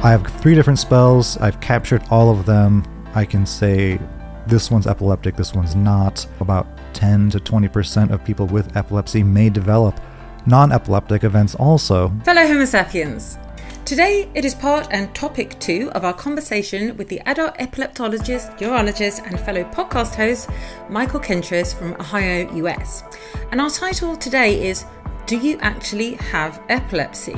I 0.00 0.12
have 0.12 0.24
three 0.40 0.54
different 0.54 0.78
spells. 0.78 1.36
I've 1.38 1.60
captured 1.60 2.04
all 2.08 2.30
of 2.30 2.46
them. 2.46 2.84
I 3.16 3.24
can 3.24 3.44
say 3.44 3.98
this 4.46 4.70
one's 4.70 4.86
epileptic, 4.86 5.34
this 5.34 5.54
one's 5.54 5.74
not. 5.74 6.24
About 6.38 6.68
10 6.94 7.30
to 7.30 7.40
20% 7.40 8.12
of 8.12 8.24
people 8.24 8.46
with 8.46 8.76
epilepsy 8.76 9.24
may 9.24 9.50
develop 9.50 10.00
non 10.46 10.70
epileptic 10.70 11.24
events 11.24 11.56
also. 11.56 12.12
Fellow 12.24 12.46
Homo 12.46 12.64
sapiens, 12.64 13.38
today 13.84 14.30
it 14.36 14.44
is 14.44 14.54
part 14.54 14.86
and 14.92 15.12
topic 15.16 15.58
two 15.58 15.90
of 15.96 16.04
our 16.04 16.14
conversation 16.14 16.96
with 16.96 17.08
the 17.08 17.18
adult 17.26 17.56
epileptologist, 17.58 18.60
neurologist, 18.60 19.22
and 19.26 19.40
fellow 19.40 19.64
podcast 19.64 20.14
host, 20.14 20.48
Michael 20.88 21.18
Kentris 21.18 21.76
from 21.76 21.94
Ohio, 21.94 22.48
US. 22.64 23.02
And 23.50 23.60
our 23.60 23.68
title 23.68 24.16
today 24.16 24.68
is 24.68 24.84
Do 25.26 25.36
You 25.36 25.58
Actually 25.58 26.14
Have 26.14 26.62
Epilepsy? 26.68 27.34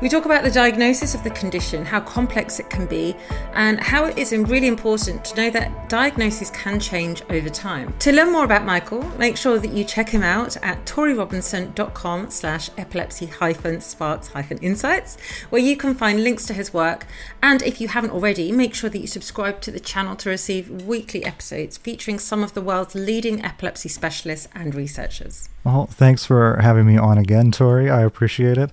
We 0.00 0.08
talk 0.08 0.24
about 0.24 0.44
the 0.44 0.50
diagnosis 0.50 1.14
of 1.14 1.24
the 1.24 1.30
condition, 1.30 1.84
how 1.84 2.00
complex 2.00 2.58
it 2.60 2.68
can 2.68 2.86
be, 2.86 3.16
and 3.54 3.80
how 3.80 4.04
it 4.04 4.18
is 4.18 4.32
really 4.32 4.66
important 4.66 5.24
to 5.26 5.36
know 5.36 5.50
that 5.50 5.88
diagnosis 5.88 6.50
can 6.50 6.80
change 6.80 7.22
over 7.30 7.48
time. 7.48 7.94
To 8.00 8.12
learn 8.12 8.32
more 8.32 8.44
about 8.44 8.64
Michael, 8.64 9.02
make 9.18 9.36
sure 9.36 9.58
that 9.58 9.72
you 9.72 9.84
check 9.84 10.08
him 10.08 10.22
out 10.22 10.56
at 10.62 10.84
toryrobinson.com 10.84 12.30
slash 12.30 12.70
epilepsy 12.76 13.26
hyphen 13.26 13.80
sparks 13.80 14.28
hyphen 14.28 14.58
insights, 14.58 15.16
where 15.50 15.62
you 15.62 15.76
can 15.76 15.94
find 15.94 16.22
links 16.22 16.46
to 16.46 16.54
his 16.54 16.74
work. 16.74 17.06
And 17.42 17.62
if 17.62 17.80
you 17.80 17.88
haven't 17.88 18.10
already, 18.10 18.52
make 18.52 18.74
sure 18.74 18.90
that 18.90 18.98
you 18.98 19.06
subscribe 19.06 19.60
to 19.62 19.70
the 19.70 19.80
channel 19.80 20.16
to 20.16 20.28
receive 20.28 20.70
weekly 20.82 21.24
episodes 21.24 21.76
featuring 21.78 22.18
some 22.18 22.42
of 22.42 22.54
the 22.54 22.62
world's 22.62 22.94
leading 22.94 23.44
epilepsy 23.44 23.88
specialists 23.88 24.48
and 24.54 24.74
researchers. 24.74 25.48
Well, 25.64 25.86
thanks 25.86 26.26
for 26.26 26.58
having 26.60 26.86
me 26.86 26.96
on 26.96 27.18
again, 27.18 27.50
Tori. 27.50 27.90
I 27.90 28.02
appreciate 28.02 28.58
it. 28.58 28.70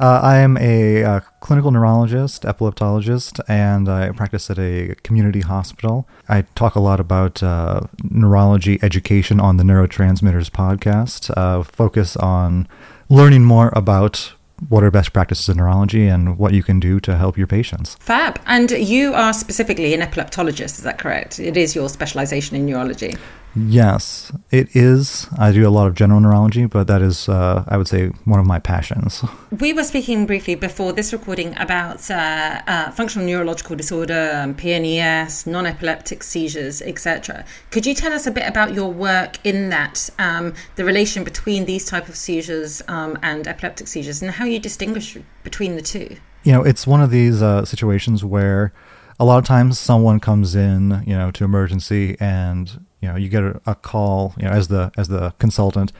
Uh, 0.00 0.20
I 0.22 0.38
am 0.38 0.56
a 0.56 1.04
uh, 1.04 1.20
clinical 1.40 1.70
neurologist, 1.70 2.42
epileptologist, 2.42 3.40
and 3.48 3.88
I 3.88 4.10
practice 4.10 4.50
at 4.50 4.58
a 4.58 4.96
community 5.04 5.40
hospital. 5.40 6.08
I 6.28 6.42
talk 6.56 6.74
a 6.74 6.80
lot 6.80 6.98
about 6.98 7.42
uh, 7.42 7.82
neurology 8.02 8.78
education 8.82 9.38
on 9.38 9.56
the 9.56 9.62
Neurotransmitters 9.62 10.50
podcast, 10.50 11.32
uh, 11.36 11.62
focus 11.62 12.16
on 12.16 12.66
learning 13.08 13.44
more 13.44 13.72
about 13.76 14.32
what 14.68 14.82
are 14.82 14.90
best 14.90 15.12
practices 15.12 15.48
in 15.48 15.58
neurology 15.58 16.06
and 16.08 16.38
what 16.38 16.54
you 16.54 16.62
can 16.62 16.80
do 16.80 16.98
to 17.00 17.16
help 17.16 17.36
your 17.36 17.46
patients. 17.46 17.96
Fab. 18.00 18.40
And 18.46 18.70
you 18.70 19.14
are 19.14 19.32
specifically 19.32 19.94
an 19.94 20.00
epileptologist, 20.00 20.78
is 20.78 20.82
that 20.82 20.98
correct? 20.98 21.38
It 21.38 21.56
is 21.56 21.74
your 21.74 21.88
specialization 21.88 22.56
in 22.56 22.66
neurology. 22.66 23.14
Yes, 23.56 24.32
it 24.50 24.74
is. 24.74 25.28
I 25.38 25.52
do 25.52 25.66
a 25.66 25.70
lot 25.70 25.86
of 25.86 25.94
general 25.94 26.20
neurology, 26.20 26.66
but 26.66 26.86
that 26.88 27.02
is, 27.02 27.28
uh, 27.28 27.64
I 27.68 27.76
would 27.76 27.86
say, 27.86 28.08
one 28.24 28.40
of 28.40 28.46
my 28.46 28.58
passions. 28.58 29.24
We 29.60 29.72
were 29.72 29.84
speaking 29.84 30.26
briefly 30.26 30.56
before 30.56 30.92
this 30.92 31.12
recording 31.12 31.56
about 31.58 32.10
uh, 32.10 32.60
uh, 32.66 32.90
functional 32.90 33.26
neurological 33.26 33.76
disorder, 33.76 34.32
um, 34.34 34.54
PNES, 34.54 35.46
non 35.46 35.66
epileptic 35.66 36.22
seizures, 36.22 36.82
etc. 36.82 37.44
Could 37.70 37.86
you 37.86 37.94
tell 37.94 38.12
us 38.12 38.26
a 38.26 38.30
bit 38.30 38.48
about 38.48 38.74
your 38.74 38.90
work 38.90 39.38
in 39.44 39.68
that, 39.70 40.10
um, 40.18 40.54
the 40.74 40.84
relation 40.84 41.22
between 41.22 41.66
these 41.66 41.84
type 41.84 42.08
of 42.08 42.16
seizures 42.16 42.82
um, 42.88 43.16
and 43.22 43.46
epileptic 43.46 43.86
seizures, 43.86 44.22
and 44.22 44.32
how 44.32 44.44
you 44.44 44.58
distinguish 44.58 45.16
between 45.44 45.76
the 45.76 45.82
two? 45.82 46.16
You 46.42 46.52
know, 46.52 46.62
it's 46.62 46.86
one 46.86 47.00
of 47.00 47.10
these 47.10 47.40
uh, 47.40 47.64
situations 47.64 48.24
where 48.24 48.72
a 49.20 49.24
lot 49.24 49.38
of 49.38 49.44
times 49.44 49.78
someone 49.78 50.18
comes 50.18 50.54
in, 50.54 51.02
you 51.06 51.16
know, 51.16 51.30
to 51.30 51.44
emergency 51.44 52.16
and 52.18 52.83
you 53.04 53.10
know 53.10 53.16
you 53.16 53.28
get 53.28 53.42
a, 53.42 53.60
a 53.66 53.74
call 53.74 54.34
you 54.38 54.44
know 54.44 54.50
as 54.50 54.68
the 54.68 54.90
as 54.96 55.08
the 55.08 55.34
consultant. 55.38 55.92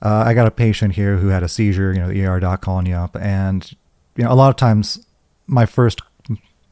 Uh, 0.00 0.24
i 0.26 0.34
got 0.34 0.48
a 0.48 0.50
patient 0.50 0.96
here 0.96 1.18
who 1.18 1.28
had 1.28 1.44
a 1.44 1.48
seizure 1.48 1.92
you 1.92 2.00
know 2.00 2.08
the 2.08 2.24
er 2.24 2.40
doc 2.40 2.60
calling 2.60 2.86
you 2.86 2.94
up 2.94 3.14
and 3.16 3.72
you 4.16 4.24
know 4.24 4.32
a 4.32 4.34
lot 4.34 4.48
of 4.48 4.56
times 4.56 5.06
my 5.46 5.64
first 5.64 6.00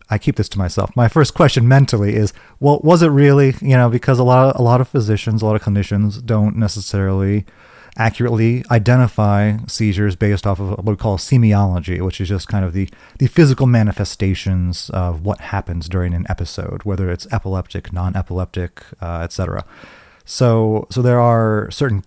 i 0.08 0.18
keep 0.18 0.34
this 0.34 0.48
to 0.48 0.58
myself 0.58 0.90
my 0.96 1.06
first 1.06 1.32
question 1.34 1.68
mentally 1.68 2.16
is 2.16 2.32
well 2.58 2.80
was 2.82 3.02
it 3.02 3.08
really? 3.08 3.54
You 3.60 3.76
know 3.76 3.88
because 3.88 4.18
a 4.18 4.24
lot 4.24 4.48
of, 4.48 4.58
a 4.58 4.62
lot 4.62 4.80
of 4.80 4.88
physicians 4.88 5.42
a 5.42 5.46
lot 5.46 5.54
of 5.54 5.62
clinicians 5.62 6.24
don't 6.24 6.56
necessarily 6.56 7.44
accurately 7.96 8.64
identify 8.70 9.56
seizures 9.66 10.16
based 10.16 10.46
off 10.46 10.60
of 10.60 10.70
what 10.70 10.84
we 10.84 10.96
call 10.96 11.18
semiology, 11.18 12.00
which 12.00 12.20
is 12.20 12.28
just 12.28 12.48
kind 12.48 12.64
of 12.64 12.72
the, 12.72 12.88
the 13.18 13.26
physical 13.26 13.66
manifestations 13.66 14.90
of 14.90 15.24
what 15.24 15.40
happens 15.40 15.88
during 15.88 16.14
an 16.14 16.26
episode, 16.28 16.82
whether 16.84 17.10
it's 17.10 17.26
epileptic, 17.32 17.92
non-epileptic, 17.92 18.82
uh, 19.00 19.20
etc. 19.22 19.64
So, 20.24 20.86
so 20.90 21.02
there 21.02 21.20
are 21.20 21.70
certain 21.70 22.04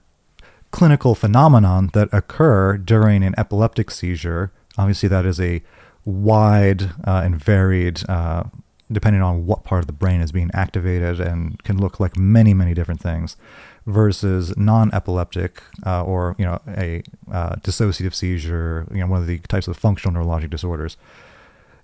clinical 0.72 1.16
phenomenon 1.16 1.90
that 1.94 2.10
occur 2.12 2.78
during 2.78 3.24
an 3.24 3.36
epileptic 3.38 3.92
seizure. 3.92 4.52
Obviously, 4.78 5.10
that 5.10 5.26
is 5.26 5.40
a 5.40 5.62
wide 6.06 6.84
uh, 7.06 7.22
and 7.24 7.42
varied, 7.42 8.08
uh, 8.10 8.44
depending 8.92 9.22
on 9.22 9.46
what 9.46 9.64
part 9.64 9.82
of 9.82 9.88
the 9.88 9.94
brain 9.94 10.22
is 10.22 10.32
being 10.32 10.50
activated, 10.54 11.20
and 11.20 11.62
can 11.64 11.78
look 11.78 12.00
like 12.00 12.18
many, 12.18 12.54
many 12.54 12.74
different 12.74 13.02
things 13.02 13.38
versus 13.86 14.56
non-epileptic 14.58 15.62
uh, 15.86 16.04
or 16.04 16.36
you 16.38 16.46
know 16.46 16.62
a 16.68 17.04
uh, 17.32 17.56
dissociative 17.58 18.14
seizure, 18.14 18.88
you 18.92 19.00
know 19.00 19.08
one 19.08 19.22
of 19.22 19.28
the 19.28 19.40
types 19.40 19.68
of 19.68 19.78
functional 19.78 20.14
neurologic 20.14 20.50
disorders. 20.50 20.98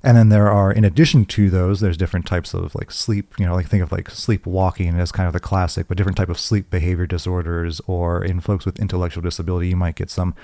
And 0.01 0.15
then 0.15 0.29
there 0.29 0.49
are, 0.49 0.71
in 0.71 0.85
addition 0.85 1.25
to 1.25 1.49
those, 1.49 1.81
there's 1.81 1.97
different 1.97 2.25
types 2.25 2.53
of 2.53 2.73
like 2.73 2.89
sleep, 2.89 3.33
you 3.37 3.45
know, 3.45 3.53
like 3.53 3.67
think 3.67 3.83
of 3.83 3.91
like 3.91 4.09
sleepwalking 4.09 4.97
as 4.97 5.11
kind 5.11 5.27
of 5.27 5.33
the 5.33 5.41
classic, 5.41 5.89
but 5.89 5.97
different 5.97 6.17
type 6.17 6.29
of 6.29 6.39
sleep 6.39 6.69
behavior 6.69 7.05
disorders, 7.05 7.81
or 7.85 8.23
in 8.23 8.39
folks 8.39 8.65
with 8.65 8.79
intellectual 8.79 9.21
disability, 9.21 9.67
you 9.67 9.75
might 9.75 9.95
get 9.95 10.09
some 10.09 10.35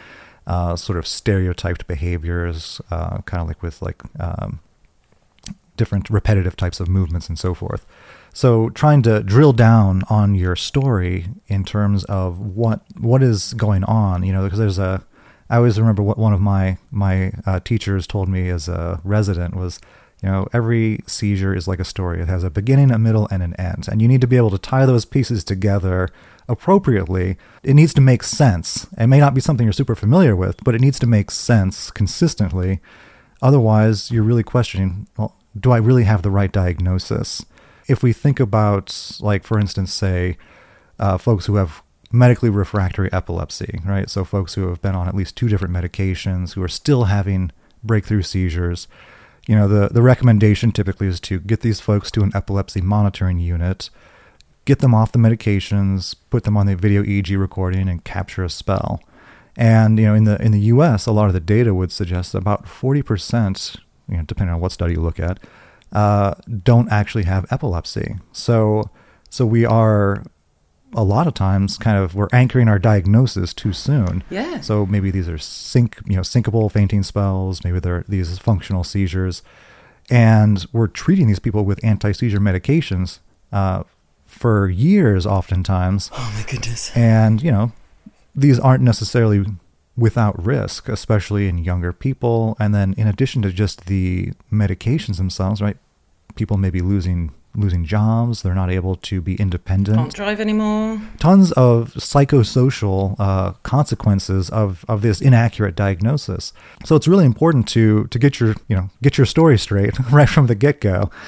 uh, 0.46 0.76
sort 0.76 0.98
of 0.98 1.08
stereotyped 1.08 1.88
behaviors, 1.88 2.82
uh, 2.92 3.20
kind 3.20 3.42
of 3.42 3.48
like 3.48 3.64
with 3.64 3.82
like 3.82 4.02
um, 4.20 4.60
different 5.78 6.10
repetitive 6.10 6.58
types 6.58 6.82
of 6.82 6.90
movements 6.90 7.30
and 7.30 7.40
so 7.40 7.54
forth. 7.54 7.86
So 8.36 8.70
trying 8.72 9.02
to 9.04 9.24
drill 9.24 9.54
down 9.54 10.04
on 10.10 10.36
your 10.36 10.58
story 10.58 11.28
in 11.48 11.64
terms 11.64 12.04
of 12.04 12.38
what 12.38 12.82
what 13.00 13.24
is 13.24 13.54
going 13.54 13.86
on, 13.86 14.24
you 14.24 14.34
know, 14.34 14.44
because 14.44 14.60
there's 14.60 14.78
a 14.78 15.02
I 15.50 15.56
always 15.56 15.80
remember 15.80 16.04
what 16.04 16.18
one 16.18 16.34
of 16.34 16.42
my 16.42 16.78
my 16.92 17.32
uh, 17.46 17.62
teachers 17.62 18.06
told 18.06 18.28
me 18.28 18.50
as 18.50 18.68
a 18.68 19.00
resident 19.06 19.56
was, 19.56 19.80
you 20.22 20.28
know, 20.28 20.50
every 20.52 21.00
seizure 21.08 21.56
is 21.56 21.66
like 21.66 21.80
a 21.80 21.86
story. 21.86 22.20
It 22.20 22.28
has 22.28 22.44
a 22.44 22.50
beginning, 22.50 22.92
a 22.92 23.00
middle, 23.00 23.30
and 23.32 23.42
an 23.42 23.54
end, 23.54 23.88
and 23.90 24.02
you 24.02 24.08
need 24.10 24.20
to 24.20 24.28
be 24.28 24.36
able 24.36 24.52
to 24.52 24.58
tie 24.58 24.86
those 24.86 25.06
pieces 25.06 25.46
together 25.46 26.10
appropriately. 26.50 27.38
It 27.64 27.74
needs 27.74 27.94
to 27.94 28.02
make 28.02 28.22
sense. 28.22 28.86
It 28.98 29.08
may 29.08 29.22
not 29.22 29.34
be 29.34 29.40
something 29.40 29.66
you're 29.66 29.72
super 29.72 29.96
familiar 29.96 30.36
with, 30.36 30.62
but 30.66 30.76
it 30.76 30.82
needs 30.82 31.00
to 31.00 31.08
make 31.08 31.32
sense 31.32 31.90
consistently. 31.90 32.82
Otherwise, 33.42 34.12
you're 34.12 34.24
really 34.24 34.44
questioning, 34.44 35.08
well, 35.16 35.38
do 35.58 35.72
I 35.72 35.78
really 35.78 36.04
have 36.04 36.22
the 36.22 36.32
right 36.32 36.52
diagnosis? 36.52 37.46
If 37.88 38.04
we 38.04 38.14
think 38.14 38.40
about, 38.40 39.18
like, 39.20 39.44
for 39.44 39.60
instance, 39.60 39.94
say, 39.94 40.38
uh, 41.00 41.18
folks 41.18 41.46
who 41.46 41.56
have 41.56 41.82
medically 42.12 42.50
refractory 42.50 43.12
epilepsy, 43.12 43.82
right? 43.86 44.10
So, 44.10 44.24
folks 44.24 44.56
who 44.56 44.68
have 44.70 44.82
been 44.82 44.96
on 44.96 45.08
at 45.08 45.16
least 45.16 45.36
two 45.36 45.50
different 45.50 45.74
medications, 45.74 46.54
who 46.54 46.64
are 46.64 46.68
still 46.68 47.06
having 47.06 47.52
breakthrough 47.84 48.22
seizures, 48.22 48.88
you 49.48 49.56
know, 49.56 49.68
the, 49.68 49.90
the 49.90 50.02
recommendation 50.02 50.72
typically 50.72 51.08
is 51.08 51.20
to 51.22 51.40
get 51.40 51.62
these 51.62 51.80
folks 51.80 52.10
to 52.12 52.22
an 52.22 52.32
epilepsy 52.34 52.82
monitoring 52.82 53.40
unit, 53.40 53.90
get 54.66 54.80
them 54.80 54.96
off 54.96 55.12
the 55.12 55.20
medications, 55.20 56.16
put 56.30 56.44
them 56.44 56.58
on 56.58 56.66
the 56.66 56.76
video 56.76 57.04
EEG 57.04 57.38
recording, 57.40 57.88
and 57.88 58.04
capture 58.04 58.44
a 58.44 58.50
spell. 58.50 59.02
And 59.56 60.00
you 60.00 60.06
know, 60.06 60.16
in 60.16 60.24
the 60.26 60.42
in 60.42 60.52
the 60.52 60.60
U.S., 60.62 61.06
a 61.06 61.12
lot 61.12 61.28
of 61.28 61.34
the 61.34 61.40
data 61.40 61.74
would 61.74 61.92
suggest 61.92 62.36
about 62.36 62.68
forty 62.68 63.02
percent, 63.02 63.78
you 64.10 64.18
know, 64.18 64.24
depending 64.24 64.54
on 64.54 64.60
what 64.60 64.72
study 64.72 64.94
you 64.94 65.02
look 65.02 65.20
at, 65.20 65.40
uh, 65.96 66.36
don't 66.62 66.92
actually 66.92 67.24
have 67.24 67.46
epilepsy. 67.50 68.16
So, 68.34 68.90
so 69.30 69.46
we 69.46 69.66
are 69.66 70.24
a 70.94 71.04
lot 71.04 71.26
of 71.26 71.34
times 71.34 71.78
kind 71.78 71.98
of 71.98 72.16
we're 72.16 72.28
anchoring 72.34 72.68
our 72.68 72.78
diagnosis 72.80 73.54
too 73.54 73.72
soon. 73.72 74.22
Yeah. 74.30 74.60
So 74.60 74.86
maybe 74.86 75.10
these 75.10 75.30
are 75.30 75.38
sync, 75.38 75.98
you 76.06 76.18
know, 76.18 76.22
syncopal 76.22 76.70
fainting 76.70 77.02
spells. 77.02 77.64
Maybe 77.64 77.80
they're 77.80 78.04
these 78.10 78.38
functional 78.38 78.84
seizures, 78.84 79.42
and 80.10 80.66
we're 80.74 80.88
treating 80.88 81.28
these 81.28 81.40
people 81.40 81.64
with 81.64 81.84
anti-seizure 81.84 82.40
medications 82.40 83.20
uh, 83.54 83.84
for 84.26 84.70
years, 84.70 85.26
oftentimes. 85.26 86.12
Oh 86.14 86.34
my 86.38 86.52
goodness. 86.52 86.92
And 86.96 87.42
you 87.42 87.52
know, 87.52 87.72
these 88.36 88.60
aren't 88.60 88.84
necessarily 88.84 89.46
without 89.96 90.46
risk, 90.46 90.90
especially 90.90 91.48
in 91.48 91.58
younger 91.60 91.94
people. 91.94 92.58
And 92.60 92.76
then, 92.76 92.94
in 92.98 93.08
addition 93.08 93.42
to 93.44 93.52
just 93.54 93.86
the 93.86 94.34
medications 94.52 95.18
themselves, 95.18 95.62
right? 95.62 95.78
People 96.36 96.58
may 96.58 96.70
be 96.70 96.82
losing 96.82 97.32
losing 97.56 97.86
jobs. 97.86 98.42
They're 98.42 98.56
not 98.56 98.70
able 98.70 98.96
to 98.96 99.22
be 99.22 99.36
independent. 99.36 99.98
Can't 99.98 100.14
drive 100.14 100.40
anymore. 100.40 101.02
Tons 101.20 101.52
of 101.54 101.94
psychosocial 101.94 103.16
uh, 103.20 103.54
consequences 103.64 104.50
of, 104.50 104.86
of 104.88 105.02
this 105.02 105.22
inaccurate 105.22 105.76
diagnosis. 105.76 106.54
So 106.86 106.96
it's 106.96 107.08
really 107.08 107.26
important 107.26 107.68
to 107.70 108.06
to 108.08 108.20
get 108.20 108.40
your 108.40 108.56
you 108.68 108.76
know 108.76 108.90
get 109.02 109.18
your 109.18 109.26
story 109.26 109.58
straight 109.58 109.98
right 110.12 110.30
from 110.30 110.48
the 110.48 110.56
get 110.56 110.82
go. 110.82 111.10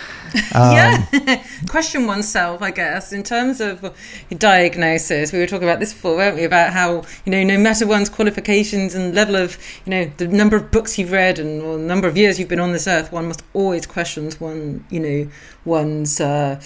Um, 0.53 0.73
yeah, 0.73 1.43
question 1.69 2.05
oneself, 2.05 2.61
I 2.61 2.71
guess, 2.71 3.13
in 3.13 3.23
terms 3.23 3.61
of 3.61 3.93
diagnosis. 4.37 5.31
We 5.31 5.39
were 5.39 5.47
talking 5.47 5.67
about 5.67 5.79
this 5.79 5.93
before, 5.93 6.15
weren't 6.15 6.35
we? 6.35 6.43
About 6.43 6.73
how 6.73 7.03
you 7.25 7.31
know 7.31 7.43
no 7.43 7.57
matter 7.57 7.87
one's 7.87 8.09
qualifications 8.09 8.93
and 8.93 9.15
level 9.15 9.35
of 9.35 9.57
you 9.85 9.91
know 9.91 10.11
the 10.17 10.27
number 10.27 10.55
of 10.55 10.69
books 10.69 10.97
you've 10.97 11.11
read 11.11 11.39
and 11.39 11.61
or 11.61 11.77
the 11.77 11.83
number 11.83 12.07
of 12.07 12.17
years 12.17 12.39
you've 12.39 12.49
been 12.49 12.59
on 12.59 12.71
this 12.71 12.87
earth, 12.87 13.11
one 13.11 13.27
must 13.27 13.43
always 13.53 13.85
question 13.85 14.27
one 14.39 14.83
you 14.89 14.99
know 14.99 15.29
one's 15.65 16.16
uh, 16.19 16.57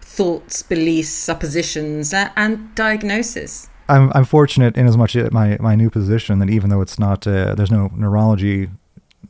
thoughts, 0.00 0.62
beliefs, 0.62 1.08
suppositions, 1.08 2.12
uh, 2.12 2.30
and 2.36 2.74
diagnosis. 2.74 3.68
I'm, 3.88 4.12
I'm 4.14 4.24
fortunate 4.24 4.76
in 4.76 4.86
as 4.86 4.96
much 4.96 5.16
at 5.16 5.32
my, 5.32 5.56
my 5.60 5.74
new 5.74 5.90
position 5.90 6.38
that 6.38 6.50
even 6.50 6.70
though 6.70 6.80
it's 6.80 6.98
not 6.98 7.26
uh, 7.26 7.54
there's 7.56 7.72
no 7.72 7.90
neurology 7.96 8.68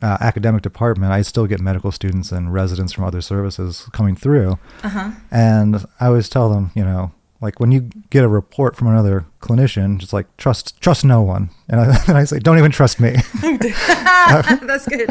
uh, 0.02 0.18
academic 0.20 0.62
department, 0.62 1.12
I 1.12 1.22
still 1.22 1.46
get 1.46 1.60
medical 1.60 1.92
students 1.92 2.32
and 2.32 2.52
residents 2.52 2.92
from 2.92 3.04
other 3.04 3.20
services 3.20 3.88
coming 3.92 4.16
through. 4.16 4.58
Uh-huh. 4.82 5.12
And 5.30 5.84
I 5.98 6.06
always 6.06 6.28
tell 6.28 6.50
them, 6.50 6.72
you 6.74 6.84
know, 6.84 7.12
like 7.40 7.58
when 7.58 7.72
you 7.72 7.90
get 8.10 8.22
a 8.22 8.28
report 8.28 8.76
from 8.76 8.88
another 8.88 9.24
clinician, 9.40 9.98
just 9.98 10.12
like 10.12 10.34
trust 10.36 10.78
trust 10.80 11.04
no 11.04 11.22
one, 11.22 11.50
and 11.68 11.80
I, 11.80 12.04
and 12.08 12.18
I 12.18 12.24
say 12.24 12.38
don't 12.38 12.58
even 12.58 12.70
trust 12.70 13.00
me. 13.00 13.16
That's 13.42 14.86
good. 14.86 15.10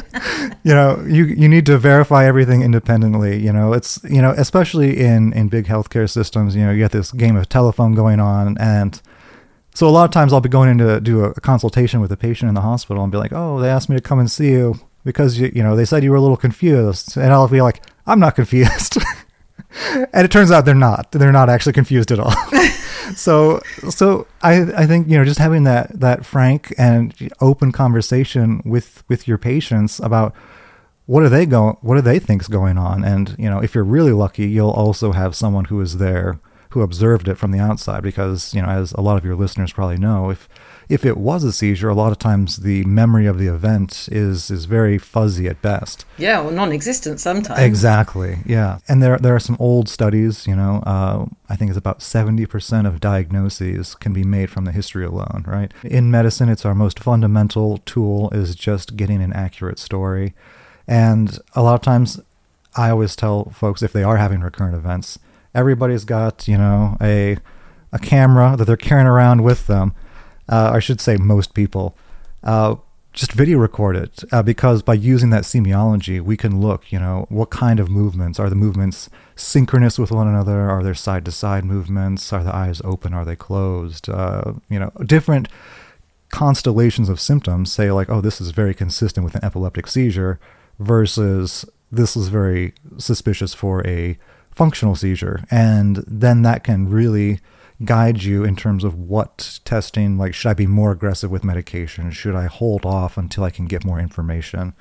you 0.64 0.74
know, 0.74 1.04
you 1.08 1.26
you 1.26 1.50
need 1.50 1.66
to 1.66 1.78
verify 1.78 2.26
everything 2.26 2.62
independently. 2.62 3.40
You 3.40 3.52
know, 3.52 3.74
it's 3.74 4.00
you 4.04 4.22
know 4.22 4.32
especially 4.32 5.00
in 5.00 5.34
in 5.34 5.50
big 5.50 5.66
healthcare 5.66 6.10
systems. 6.10 6.56
You 6.56 6.66
know, 6.66 6.72
you 6.72 6.78
get 6.80 6.92
this 6.92 7.12
game 7.12 7.36
of 7.36 7.50
telephone 7.50 7.96
going 7.96 8.20
on, 8.20 8.58
and 8.60 9.02
so 9.74 9.88
a 9.88 9.90
lot 9.90 10.06
of 10.06 10.12
times 10.12 10.32
I'll 10.32 10.42
be 10.42 10.50
going 10.50 10.70
in 10.70 10.78
to 10.80 11.02
do 11.02 11.24
a, 11.24 11.30
a 11.32 11.42
consultation 11.42 12.00
with 12.00 12.12
a 12.12 12.18
patient 12.18 12.50
in 12.50 12.56
the 12.56 12.62
hospital 12.62 13.02
and 13.02 13.12
be 13.12 13.18
like, 13.18 13.32
oh, 13.34 13.60
they 13.60 13.70
asked 13.70 13.90
me 13.90 13.96
to 13.96 14.02
come 14.02 14.20
and 14.20 14.30
see 14.30 14.50
you 14.50 14.80
because 15.04 15.40
you 15.40 15.52
you 15.56 15.64
know 15.64 15.76
they 15.76 15.86
said 15.86 16.04
you 16.04 16.12
were 16.12 16.18
a 16.18 16.22
little 16.22 16.38
confused, 16.38 17.18
and 17.18 17.34
I'll 17.34 17.48
be 17.48 17.62
like, 17.62 17.82
I'm 18.06 18.20
not 18.20 18.36
confused. 18.36 18.98
And 20.14 20.26
it 20.26 20.32
turns 20.32 20.52
out 20.52 20.66
they're 20.66 20.76
not. 20.76 21.12
They're 21.12 21.32
not 21.32 21.50
actually 21.50 21.74
confused 21.74 22.12
at 22.12 22.20
all. 22.20 22.32
so 23.16 23.60
so 23.90 24.28
I 24.42 24.62
I 24.76 24.86
think 24.86 25.08
you 25.08 25.18
know 25.18 25.26
just 25.26 25.40
having 25.40 25.64
that 25.64 26.00
that 26.00 26.26
frank 26.26 26.74
and 26.78 27.14
open 27.42 27.72
conversation 27.72 28.62
with 28.66 29.04
with 29.08 29.28
your 29.28 29.38
patients 29.38 30.00
about 30.00 30.36
what 31.06 31.24
are 31.24 31.30
they 31.30 31.46
going 31.46 31.76
what 31.82 31.96
do 31.96 32.02
they 32.02 32.20
think's 32.20 32.48
going 32.48 32.78
on 32.78 33.04
and 33.04 33.36
you 33.40 33.50
know 33.50 33.60
if 33.64 33.74
you're 33.74 33.84
really 33.84 34.12
lucky 34.12 34.48
you'll 34.48 34.70
also 34.70 35.12
have 35.12 35.36
someone 35.36 35.66
who 35.66 35.82
is 35.82 35.98
there 35.98 36.40
who 36.70 36.82
observed 36.82 37.28
it 37.28 37.36
from 37.36 37.50
the 37.50 37.58
outside 37.58 38.04
because 38.04 38.54
you 38.54 38.62
know 38.62 38.68
as 38.68 38.92
a 38.94 39.02
lot 39.02 39.18
of 39.18 39.26
your 39.26 39.36
listeners 39.36 39.74
probably 39.74 39.98
know 39.98 40.30
if 40.30 40.48
if 40.90 41.06
it 41.06 41.18
was 41.18 41.44
a 41.44 41.54
seizure, 41.54 41.88
a 41.88 41.94
lot 41.94 42.12
of 42.12 42.18
times 42.18 42.58
the 42.58 42.84
memory 42.84 43.28
of 43.28 43.38
the 43.38 43.46
event 43.46 44.10
is 44.12 44.50
is 44.50 44.66
very 44.66 44.98
fuzzy 44.98 45.48
at 45.48 45.62
best. 45.62 46.04
Yeah, 46.18 46.42
or 46.42 46.52
non-existent 46.52 47.20
sometimes. 47.20 47.60
Exactly. 47.60 48.40
Yeah, 48.46 48.80
and 48.90 49.02
there 49.02 49.20
there 49.20 49.36
are 49.36 49.40
some 49.40 49.56
old 49.60 49.88
studies. 49.88 50.48
You 50.48 50.56
know, 50.56 50.82
uh, 50.88 51.28
I 51.48 51.56
think 51.56 51.70
it's 51.70 51.78
about 51.78 52.02
seventy 52.02 52.48
percent 52.48 52.88
of 52.88 53.00
diagnoses 53.00 53.94
can 53.94 54.14
be 54.14 54.24
made 54.24 54.50
from 54.50 54.66
the 54.66 54.72
history 54.72 55.06
alone. 55.06 55.46
Right. 55.48 55.72
In 55.84 56.10
medicine, 56.10 56.50
it's 56.50 56.66
our 56.66 56.76
most 56.76 57.00
fundamental 57.00 57.78
tool 57.86 58.32
is 58.32 58.56
just 58.56 58.98
getting 58.98 59.22
an 59.22 59.32
accurate 59.32 59.78
story, 59.78 60.34
and 60.88 61.38
a 61.54 61.62
lot 61.62 61.76
of 61.76 61.82
times, 61.82 62.20
I 62.76 62.90
always 62.90 63.16
tell 63.16 63.52
folks 63.52 63.84
if 63.84 63.94
they 63.94 64.04
are 64.04 64.18
having 64.18 64.42
recurrent 64.42 64.76
events, 64.76 65.20
everybody's 65.54 66.04
got 66.04 66.48
you 66.48 66.58
know 66.58 66.98
a 67.00 67.38
a 67.92 68.00
camera 68.00 68.56
that 68.58 68.66
they're 68.66 68.76
carrying 68.78 69.08
around 69.08 69.44
with 69.44 69.68
them 69.68 69.94
uh, 70.50 70.72
I 70.74 70.80
should 70.80 71.00
say 71.00 71.16
most 71.16 71.54
people, 71.54 71.96
uh, 72.44 72.76
just 73.14 73.32
video 73.34 73.58
record 73.58 73.96
it 73.96 74.24
uh, 74.32 74.44
because 74.44 74.84
by 74.84 74.94
using 74.94 75.30
that 75.32 75.44
semiology, 75.44 76.22
we 76.22 76.38
can 76.38 76.62
look, 76.62 76.92
you 76.92 77.00
know, 77.00 77.26
what 77.30 77.50
kind 77.50 77.80
of 77.80 77.90
movements 77.90 78.40
are 78.40 78.50
the 78.50 78.56
movements 78.56 79.10
synchronous 79.36 79.98
with 79.98 80.12
one 80.12 80.28
another? 80.28 80.70
Are 80.70 80.84
there 80.84 80.94
side 80.94 81.26
to 81.26 81.32
side 81.32 81.66
movements? 81.66 82.32
Are 82.32 82.44
the 82.44 82.56
eyes 82.56 82.82
open? 82.84 83.14
Are 83.14 83.26
they 83.26 83.36
closed? 83.36 84.10
Uh, 84.10 84.54
you 84.70 84.80
know, 84.80 84.92
different 85.06 85.48
constellations 86.30 87.10
of 87.10 87.20
symptoms 87.20 87.72
say 87.72 87.92
like, 87.92 88.10
oh, 88.10 88.22
this 88.22 88.40
is 88.40 88.52
very 88.52 88.74
consistent 88.74 89.24
with 89.24 89.36
an 89.36 89.44
epileptic 89.44 89.88
seizure 89.88 90.40
versus 90.78 91.66
this 91.92 92.16
is 92.16 92.30
very 92.30 92.74
suspicious 92.98 93.54
for 93.54 93.86
a 93.88 94.18
functional 94.52 94.96
seizure. 94.96 95.44
And 95.50 96.04
then 96.08 96.44
that 96.44 96.64
can 96.64 96.90
really 96.90 97.40
guide 97.86 98.24
you 98.24 98.44
in 98.44 98.56
terms 98.56 98.84
of 98.84 98.94
what 98.96 99.60
testing 99.64 100.18
like 100.18 100.34
should 100.34 100.50
i 100.50 100.54
be 100.54 100.68
more 100.68 100.92
aggressive 100.92 101.32
with 101.32 101.44
medication? 101.44 102.12
Should 102.12 102.36
i 102.36 102.46
hold 102.46 102.86
off 102.86 103.18
until 103.18 103.44
i 103.44 103.50
can 103.50 103.66
get 103.66 103.86
more 103.86 104.00
information? 104.00 104.74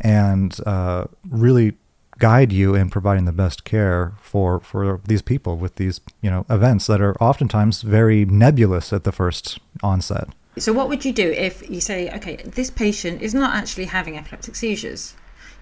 And 0.00 0.58
uh, 0.66 1.06
really 1.28 1.74
guide 2.18 2.52
you 2.52 2.74
in 2.74 2.90
providing 2.90 3.24
the 3.24 3.32
best 3.32 3.64
care 3.64 4.14
for 4.20 4.60
for 4.60 5.00
these 5.06 5.22
people 5.22 5.56
with 5.56 5.76
these 5.76 6.00
you 6.20 6.30
know 6.30 6.44
events 6.50 6.86
that 6.86 7.00
are 7.00 7.20
oftentimes 7.22 7.82
very 7.82 8.24
nebulous 8.24 8.92
at 8.92 9.04
the 9.04 9.12
first 9.12 9.58
onset. 9.82 10.28
So 10.58 10.72
what 10.72 10.88
would 10.88 11.04
you 11.04 11.12
do 11.12 11.30
if 11.30 11.68
you 11.70 11.80
say 11.80 12.10
okay 12.10 12.36
this 12.36 12.70
patient 12.70 13.22
is 13.22 13.34
not 13.34 13.54
actually 13.54 13.86
having 13.86 14.18
epileptic 14.18 14.56
seizures. 14.56 15.14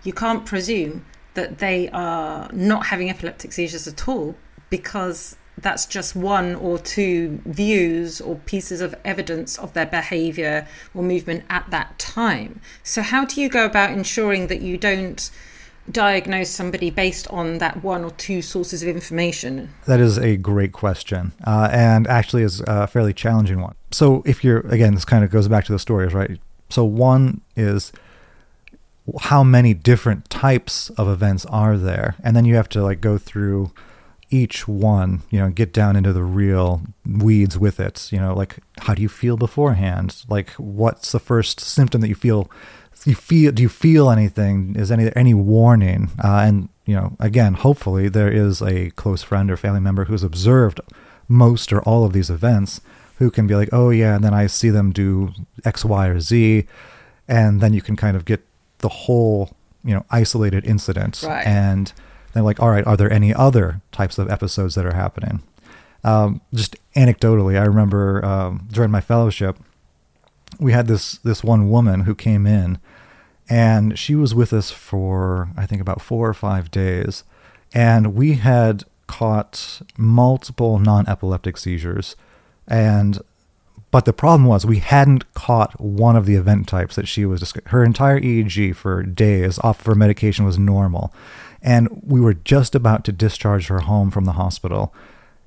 You 0.02 0.12
can't 0.14 0.46
presume 0.46 1.04
that 1.34 1.58
they 1.58 1.88
are 1.90 2.48
not 2.52 2.86
having 2.86 3.10
epileptic 3.10 3.52
seizures 3.52 3.86
at 3.86 4.08
all 4.08 4.34
because 4.70 5.36
that's 5.62 5.86
just 5.86 6.16
one 6.16 6.54
or 6.56 6.78
two 6.78 7.40
views 7.44 8.20
or 8.20 8.36
pieces 8.36 8.80
of 8.80 8.94
evidence 9.04 9.58
of 9.58 9.72
their 9.72 9.86
behavior 9.86 10.66
or 10.94 11.02
movement 11.02 11.44
at 11.50 11.70
that 11.70 11.98
time. 11.98 12.60
So, 12.82 13.02
how 13.02 13.24
do 13.24 13.40
you 13.40 13.48
go 13.48 13.64
about 13.64 13.92
ensuring 13.92 14.46
that 14.48 14.60
you 14.60 14.76
don't 14.76 15.30
diagnose 15.90 16.50
somebody 16.50 16.90
based 16.90 17.26
on 17.28 17.58
that 17.58 17.82
one 17.82 18.04
or 18.04 18.10
two 18.12 18.42
sources 18.42 18.82
of 18.82 18.88
information? 18.88 19.70
That 19.86 20.00
is 20.00 20.18
a 20.18 20.36
great 20.36 20.72
question, 20.72 21.32
uh, 21.44 21.68
and 21.72 22.06
actually 22.06 22.42
is 22.42 22.60
a 22.66 22.86
fairly 22.86 23.12
challenging 23.12 23.60
one. 23.60 23.74
So, 23.90 24.22
if 24.26 24.44
you're 24.44 24.60
again, 24.60 24.94
this 24.94 25.04
kind 25.04 25.24
of 25.24 25.30
goes 25.30 25.48
back 25.48 25.64
to 25.66 25.72
the 25.72 25.78
stories, 25.78 26.14
right? 26.14 26.38
So, 26.68 26.84
one 26.84 27.40
is 27.56 27.92
how 29.20 29.42
many 29.42 29.74
different 29.74 30.30
types 30.30 30.90
of 30.90 31.08
events 31.08 31.44
are 31.46 31.76
there, 31.76 32.16
and 32.22 32.36
then 32.36 32.44
you 32.44 32.54
have 32.54 32.68
to 32.70 32.82
like 32.82 33.00
go 33.00 33.18
through 33.18 33.72
each 34.30 34.68
one, 34.68 35.22
you 35.30 35.38
know, 35.38 35.50
get 35.50 35.72
down 35.72 35.96
into 35.96 36.12
the 36.12 36.22
real 36.22 36.82
weeds 37.06 37.58
with 37.58 37.80
it. 37.80 38.10
You 38.12 38.18
know, 38.18 38.34
like 38.34 38.58
how 38.78 38.94
do 38.94 39.02
you 39.02 39.08
feel 39.08 39.36
beforehand? 39.36 40.24
Like 40.28 40.50
what's 40.52 41.12
the 41.12 41.18
first 41.18 41.60
symptom 41.60 42.00
that 42.00 42.08
you 42.08 42.14
feel? 42.14 42.50
You 43.04 43.14
feel? 43.14 43.52
Do 43.52 43.62
you 43.62 43.68
feel 43.68 44.10
anything? 44.10 44.76
Is 44.76 44.92
any 44.92 45.10
any 45.16 45.34
warning? 45.34 46.10
Uh, 46.22 46.44
and 46.46 46.68
you 46.86 46.94
know, 46.94 47.16
again, 47.18 47.54
hopefully 47.54 48.08
there 48.08 48.30
is 48.30 48.60
a 48.60 48.90
close 48.90 49.22
friend 49.22 49.50
or 49.50 49.56
family 49.56 49.80
member 49.80 50.04
who's 50.04 50.22
observed 50.22 50.80
most 51.28 51.72
or 51.72 51.80
all 51.82 52.04
of 52.04 52.12
these 52.12 52.30
events 52.30 52.80
who 53.18 53.30
can 53.30 53.46
be 53.46 53.54
like, 53.54 53.68
oh 53.72 53.90
yeah, 53.90 54.16
and 54.16 54.24
then 54.24 54.34
I 54.34 54.46
see 54.46 54.70
them 54.70 54.92
do 54.92 55.32
X, 55.64 55.84
Y, 55.84 56.06
or 56.08 56.20
Z, 56.20 56.66
and 57.28 57.60
then 57.60 57.72
you 57.72 57.82
can 57.82 57.96
kind 57.96 58.16
of 58.16 58.24
get 58.24 58.44
the 58.78 58.88
whole 58.88 59.56
you 59.84 59.94
know 59.94 60.04
isolated 60.10 60.64
incident 60.66 61.22
right. 61.26 61.46
and 61.46 61.92
they're 62.32 62.42
like, 62.42 62.60
all 62.60 62.70
right, 62.70 62.86
are 62.86 62.96
there 62.96 63.12
any 63.12 63.34
other 63.34 63.80
types 63.92 64.18
of 64.18 64.30
episodes 64.30 64.74
that 64.74 64.86
are 64.86 64.94
happening? 64.94 65.42
Um, 66.02 66.40
just 66.54 66.76
anecdotally, 66.96 67.60
I 67.60 67.64
remember 67.64 68.24
um, 68.24 68.68
during 68.72 68.90
my 68.90 69.00
fellowship, 69.00 69.56
we 70.58 70.72
had 70.72 70.86
this 70.86 71.18
this 71.18 71.44
one 71.44 71.70
woman 71.70 72.00
who 72.00 72.14
came 72.14 72.46
in, 72.46 72.78
and 73.48 73.98
she 73.98 74.14
was 74.14 74.34
with 74.34 74.52
us 74.52 74.70
for 74.70 75.50
I 75.56 75.66
think 75.66 75.80
about 75.80 76.00
four 76.00 76.28
or 76.28 76.34
five 76.34 76.70
days, 76.70 77.24
and 77.74 78.14
we 78.14 78.34
had 78.34 78.84
caught 79.06 79.82
multiple 79.96 80.78
non-epileptic 80.78 81.56
seizures, 81.56 82.16
and 82.66 83.20
but 83.90 84.04
the 84.04 84.12
problem 84.12 84.46
was 84.46 84.64
we 84.64 84.78
hadn't 84.78 85.32
caught 85.34 85.80
one 85.80 86.16
of 86.16 86.26
the 86.26 86.36
event 86.36 86.68
types 86.68 86.96
that 86.96 87.08
she 87.08 87.24
was. 87.24 87.52
Her 87.66 87.84
entire 87.84 88.20
EEG 88.20 88.76
for 88.76 89.02
days 89.02 89.58
off 89.58 89.80
of 89.80 89.86
her 89.86 89.94
medication 89.94 90.44
was 90.44 90.58
normal, 90.58 91.12
and 91.62 92.02
we 92.06 92.20
were 92.20 92.34
just 92.34 92.74
about 92.74 93.04
to 93.04 93.12
discharge 93.12 93.66
her 93.68 93.80
home 93.80 94.10
from 94.10 94.24
the 94.24 94.32
hospital. 94.32 94.94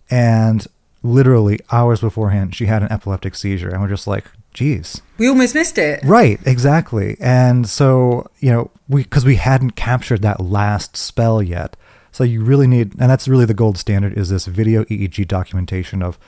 And 0.09 0.65
literally 1.01 1.59
hours 1.71 2.01
beforehand, 2.01 2.55
she 2.55 2.65
had 2.65 2.83
an 2.83 2.91
epileptic 2.91 3.35
seizure. 3.35 3.69
And 3.69 3.81
we're 3.81 3.89
just 3.89 4.07
like, 4.07 4.25
geez. 4.53 5.01
We 5.17 5.27
almost 5.27 5.55
missed 5.55 5.77
it. 5.77 6.03
Right, 6.03 6.39
exactly. 6.45 7.17
And 7.19 7.67
so, 7.67 8.29
you 8.39 8.51
know, 8.51 8.71
we, 8.87 9.03
because 9.03 9.25
we 9.25 9.35
hadn't 9.35 9.71
captured 9.71 10.21
that 10.21 10.39
last 10.39 10.95
spell 10.95 11.41
yet. 11.41 11.75
So 12.11 12.23
you 12.23 12.43
really 12.43 12.67
need, 12.67 12.93
and 12.99 13.09
that's 13.09 13.27
really 13.27 13.45
the 13.45 13.55
gold 13.55 13.77
standard, 13.77 14.17
is 14.17 14.29
this 14.29 14.45
video 14.45 14.83
EEG 14.85 15.27
documentation 15.27 16.03
of, 16.03 16.19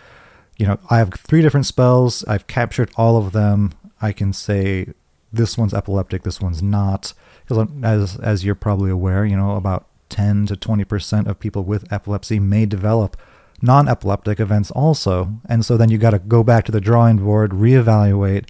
you 0.58 0.66
know, 0.66 0.80
I 0.90 0.98
have 0.98 1.14
three 1.14 1.42
different 1.42 1.68
spells. 1.68 2.24
I've 2.26 2.48
captured 2.48 2.90
all 2.96 3.18
of 3.18 3.34
them. 3.34 3.74
I 4.02 4.12
can 4.12 4.34
say 4.34 4.88
this 5.32 5.58
one's 5.58 5.74
epileptic, 5.74 6.24
this 6.24 6.42
one's 6.42 6.64
not 6.64 7.14
because 7.48 7.68
as 7.84 8.18
as 8.18 8.44
you're 8.44 8.56
probably 8.56 8.92
aware, 8.92 9.26
you 9.26 9.36
know 9.36 9.56
about 9.56 9.88
10 10.10 10.46
to 10.48 10.56
20% 10.56 11.28
of 11.28 11.40
people 11.40 11.64
with 11.64 11.92
epilepsy 11.92 12.40
may 12.40 12.66
develop 12.66 13.18
non 13.62 13.88
epileptic 13.88 14.40
events 14.40 14.72
also. 14.72 15.40
And 15.48 15.66
so 15.66 15.78
then 15.78 15.90
you 15.90 15.98
got 15.98 16.12
to 16.12 16.20
go 16.20 16.44
back 16.44 16.66
to 16.66 16.72
the 16.72 16.82
drawing 16.82 17.18
board, 17.18 17.52
reevaluate, 17.52 18.48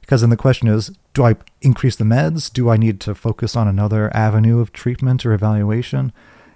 because 0.00 0.20
then 0.20 0.30
the 0.30 0.36
question 0.36 0.68
is 0.68 0.90
do 1.14 1.24
I 1.24 1.36
increase 1.62 1.96
the 1.96 2.04
meds? 2.04 2.52
Do 2.52 2.68
I 2.68 2.76
need 2.76 3.00
to 3.00 3.14
focus 3.14 3.56
on 3.56 3.68
another 3.68 4.14
avenue 4.14 4.60
of 4.60 4.72
treatment 4.72 5.24
or 5.24 5.32
evaluation? 5.32 6.12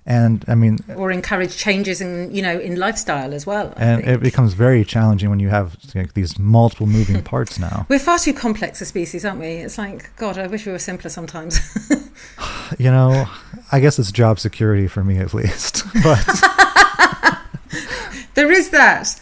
And 0.06 0.44
I 0.48 0.54
mean, 0.54 0.78
or 0.96 1.10
encourage 1.10 1.56
changes 1.56 2.00
in 2.00 2.34
you 2.34 2.42
know 2.42 2.58
in 2.58 2.76
lifestyle 2.76 3.34
as 3.34 3.46
well. 3.46 3.72
I 3.76 3.84
and 3.84 4.04
think. 4.04 4.16
it 4.16 4.20
becomes 4.22 4.54
very 4.54 4.84
challenging 4.84 5.30
when 5.30 5.40
you 5.40 5.50
have 5.50 5.76
like, 5.94 6.14
these 6.14 6.38
multiple 6.38 6.86
moving 6.86 7.22
parts 7.32 7.58
now. 7.58 7.86
We're 7.88 7.98
far 7.98 8.18
too 8.18 8.32
complex 8.32 8.80
a 8.80 8.86
species, 8.86 9.24
aren't 9.24 9.40
we? 9.40 9.48
It's 9.48 9.78
like 9.78 10.14
God, 10.16 10.38
I 10.38 10.46
wish 10.46 10.66
we 10.66 10.72
were 10.72 10.78
simpler 10.78 11.10
sometimes. 11.10 11.60
you 12.78 12.90
know, 12.90 13.26
I 13.70 13.80
guess 13.80 13.98
it's 13.98 14.10
job 14.10 14.40
security 14.40 14.88
for 14.88 15.04
me 15.04 15.18
at 15.18 15.34
least, 15.34 15.84
but. 16.02 16.26
there 18.34 18.50
is 18.50 18.70
that. 18.70 19.20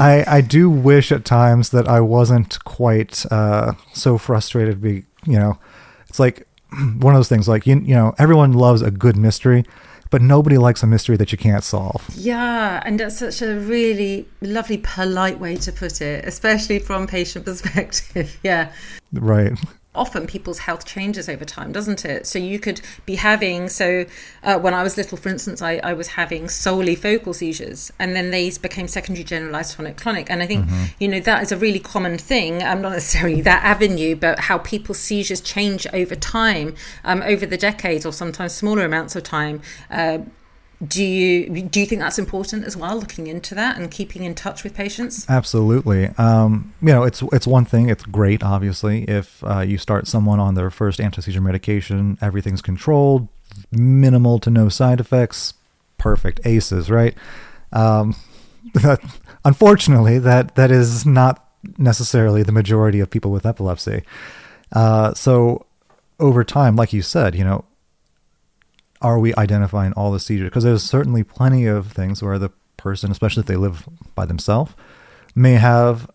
I, 0.00 0.24
I 0.26 0.40
do 0.40 0.68
wish 0.70 1.12
at 1.12 1.24
times 1.24 1.70
that 1.70 1.88
I 1.88 2.00
wasn't 2.00 2.62
quite 2.64 3.24
uh, 3.30 3.74
so 3.92 4.18
frustrated. 4.18 4.80
Be 4.80 5.04
you 5.26 5.38
know, 5.38 5.58
it's 6.08 6.18
like 6.18 6.46
one 6.98 7.14
of 7.14 7.18
those 7.18 7.28
things. 7.28 7.48
Like 7.48 7.66
you, 7.66 7.78
you 7.80 7.94
know, 7.94 8.14
everyone 8.18 8.52
loves 8.52 8.82
a 8.82 8.90
good 8.90 9.16
mystery, 9.16 9.64
but 10.10 10.22
nobody 10.22 10.58
likes 10.58 10.82
a 10.82 10.86
mystery 10.86 11.16
that 11.16 11.32
you 11.32 11.38
can't 11.38 11.64
solve. 11.64 12.04
Yeah, 12.14 12.82
and 12.84 13.00
that's 13.00 13.18
such 13.18 13.42
a 13.42 13.54
really 13.58 14.28
lovely, 14.40 14.78
polite 14.78 15.38
way 15.40 15.56
to 15.56 15.72
put 15.72 16.00
it, 16.00 16.24
especially 16.24 16.78
from 16.78 17.06
patient 17.06 17.44
perspective. 17.44 18.38
yeah. 18.42 18.72
Right 19.12 19.52
often 19.96 20.26
people's 20.26 20.60
health 20.60 20.86
changes 20.86 21.28
over 21.28 21.44
time, 21.44 21.72
doesn't 21.72 22.04
it? 22.04 22.26
So 22.26 22.38
you 22.38 22.58
could 22.58 22.80
be 23.04 23.16
having, 23.16 23.68
so 23.68 24.06
uh, 24.42 24.58
when 24.58 24.74
I 24.74 24.82
was 24.82 24.96
little, 24.96 25.16
for 25.16 25.28
instance, 25.28 25.62
I, 25.62 25.76
I, 25.82 25.92
was 25.92 26.08
having 26.08 26.48
solely 26.48 26.94
focal 26.94 27.32
seizures, 27.32 27.92
and 27.98 28.14
then 28.14 28.30
these 28.30 28.58
became 28.58 28.88
secondary 28.88 29.24
generalized 29.24 29.74
tonic 29.74 29.96
clonic. 29.96 30.28
And 30.30 30.42
I 30.42 30.46
think, 30.46 30.66
mm-hmm. 30.66 30.84
you 30.98 31.08
know, 31.08 31.20
that 31.20 31.42
is 31.42 31.52
a 31.52 31.56
really 31.56 31.80
common 31.80 32.18
thing. 32.18 32.62
I'm 32.62 32.78
um, 32.78 32.82
not 32.82 32.92
necessarily 33.00 33.40
that 33.42 33.64
avenue, 33.64 34.16
but 34.16 34.40
how 34.40 34.58
people's 34.58 34.98
seizures 34.98 35.40
change 35.40 35.86
over 35.92 36.14
time, 36.14 36.74
um, 37.04 37.22
over 37.22 37.46
the 37.46 37.56
decades, 37.56 38.04
or 38.06 38.12
sometimes 38.12 38.52
smaller 38.52 38.84
amounts 38.84 39.16
of 39.16 39.22
time. 39.22 39.60
Uh, 39.90 40.18
do 40.86 41.02
you 41.02 41.62
do 41.62 41.80
you 41.80 41.86
think 41.86 42.02
that's 42.02 42.18
important 42.18 42.64
as 42.64 42.76
well 42.76 42.96
looking 42.98 43.28
into 43.28 43.54
that 43.54 43.78
and 43.78 43.90
keeping 43.90 44.24
in 44.24 44.34
touch 44.34 44.62
with 44.62 44.74
patients? 44.74 45.28
Absolutely. 45.28 46.08
Um, 46.18 46.74
you 46.82 46.88
know 46.88 47.02
it's 47.04 47.22
it's 47.32 47.46
one 47.46 47.64
thing 47.64 47.88
it's 47.88 48.04
great 48.04 48.42
obviously 48.42 49.04
if 49.04 49.42
uh, 49.44 49.60
you 49.60 49.78
start 49.78 50.06
someone 50.06 50.38
on 50.38 50.54
their 50.54 50.70
first 50.70 51.00
anti-seizure 51.00 51.40
medication 51.40 52.18
everything's 52.20 52.60
controlled 52.60 53.28
minimal 53.72 54.38
to 54.40 54.50
no 54.50 54.68
side 54.68 55.00
effects 55.00 55.54
perfect 55.96 56.40
aces 56.44 56.90
right? 56.90 57.14
Um, 57.72 58.14
unfortunately 59.44 60.18
that 60.18 60.56
that 60.56 60.70
is 60.70 61.06
not 61.06 61.48
necessarily 61.78 62.42
the 62.42 62.52
majority 62.52 63.00
of 63.00 63.08
people 63.08 63.30
with 63.30 63.46
epilepsy. 63.46 64.02
Uh, 64.72 65.14
so 65.14 65.64
over 66.20 66.44
time 66.44 66.76
like 66.76 66.92
you 66.92 67.00
said 67.00 67.34
you 67.34 67.44
know 67.44 67.64
are 69.02 69.18
we 69.18 69.34
identifying 69.34 69.92
all 69.92 70.12
the 70.12 70.20
seizures? 70.20 70.48
Because 70.48 70.64
there's 70.64 70.82
certainly 70.82 71.22
plenty 71.22 71.66
of 71.66 71.92
things 71.92 72.22
where 72.22 72.38
the 72.38 72.50
person, 72.76 73.10
especially 73.10 73.40
if 73.40 73.46
they 73.46 73.56
live 73.56 73.88
by 74.14 74.26
themselves, 74.26 74.72
may 75.34 75.54
have 75.54 76.10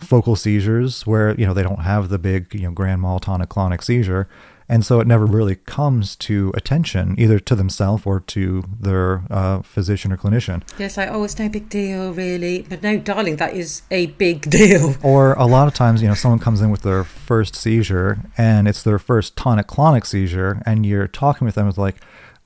focal 0.00 0.36
seizures 0.36 1.06
where 1.06 1.34
you 1.34 1.44
know 1.44 1.52
they 1.52 1.62
don't 1.62 1.80
have 1.80 2.08
the 2.08 2.18
big 2.18 2.54
you 2.54 2.62
know 2.62 2.70
grand 2.70 3.02
mal 3.02 3.18
tonic 3.18 3.48
clonic 3.48 3.82
seizure 3.82 4.28
and 4.68 4.84
so 4.84 5.00
it 5.00 5.06
never 5.06 5.24
really 5.24 5.56
comes 5.56 6.16
to 6.16 6.52
attention 6.54 7.14
either 7.18 7.38
to 7.38 7.54
themselves 7.54 8.04
or 8.04 8.20
to 8.20 8.64
their 8.80 9.22
uh, 9.30 9.62
physician 9.62 10.12
or 10.12 10.16
clinician. 10.16 10.62
Yes 10.78 10.96
like 10.96 11.08
oh 11.10 11.24
it's 11.24 11.38
no 11.38 11.48
big 11.48 11.68
deal 11.68 12.12
really. 12.12 12.66
But 12.68 12.82
no 12.82 12.98
darling 12.98 13.36
that 13.36 13.54
is 13.54 13.82
a 13.90 14.06
big 14.06 14.42
deal. 14.50 14.96
Or 15.02 15.34
a 15.34 15.46
lot 15.46 15.68
of 15.68 15.74
times 15.74 16.02
you 16.02 16.08
know 16.08 16.14
someone 16.14 16.40
comes 16.40 16.60
in 16.60 16.70
with 16.70 16.82
their 16.82 17.04
first 17.04 17.54
seizure 17.54 18.18
and 18.36 18.68
it's 18.68 18.82
their 18.82 18.98
first 18.98 19.36
tonic 19.36 19.66
clonic 19.66 20.06
seizure 20.06 20.62
and 20.66 20.84
you're 20.84 21.08
talking 21.08 21.44
with 21.44 21.54
them 21.54 21.66
with 21.66 21.78
like 21.78 21.96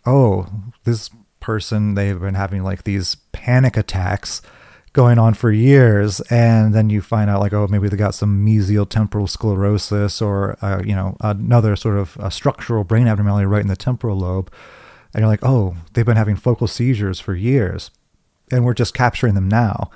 oh, 0.07 0.47
this 0.85 1.11
person, 1.41 1.95
they've 1.95 2.21
been 2.21 2.35
having 2.35 2.63
like 2.63 2.85
these 2.85 3.17
panic 3.33 3.77
attacks 3.77 4.43
going 4.93 5.19
on 5.19 5.33
for 5.33 5.51
years 5.51 6.21
and 6.23 6.75
then 6.75 6.91
you 6.91 7.01
find 7.01 7.31
out 7.31 7.41
like 7.41 7.53
oh 7.55 7.67
maybe 7.67 7.89
they 7.89 7.97
got 7.97 8.15
some 8.15 8.45
mesial 8.45 8.87
temporal 8.87 9.27
sclerosis 9.27 10.21
or 10.21 10.57
uh, 10.63 10.83
you 10.85 10.95
know 10.95 11.17
another 11.21 11.75
sort 11.77 11.97
of 11.97 12.17
structural 12.33 12.85
brain 12.85 13.09
abnormality 13.09 13.47
right 13.47 13.63
in 13.63 13.69
the 13.69 13.77
temporal 13.77 14.19
lobe 14.19 14.53
and 15.15 15.23
you're 15.23 15.29
like 15.31 15.43
oh 15.43 15.75
they've 15.95 16.05
been 16.05 16.17
having 16.17 16.37
focal 16.37 16.67
seizures 16.67 17.19
for 17.19 17.35
years 17.35 17.91
and 18.51 18.67
we're 18.67 18.75
just 18.75 18.93
capturing 18.93 19.35
them 19.35 19.49
now 19.49 19.91